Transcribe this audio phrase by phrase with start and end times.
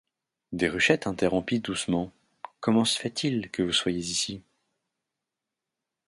[0.51, 2.11] Déruchette interrompit doucement:—
[2.59, 4.41] Comment se fait-il que vous soyez ici?